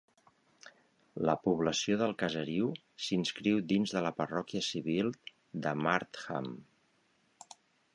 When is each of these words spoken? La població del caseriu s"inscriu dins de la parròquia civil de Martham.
La 1.29 1.35
població 1.47 1.99
del 2.03 2.15
caseriu 2.23 2.71
s"inscriu 3.03 3.63
dins 3.75 3.95
de 3.99 4.05
la 4.09 4.15
parròquia 4.23 4.67
civil 4.73 5.15
de 5.67 5.79
Martham. 5.87 6.55